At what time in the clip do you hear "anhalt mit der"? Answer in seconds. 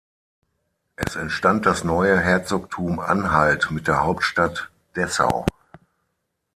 2.99-4.01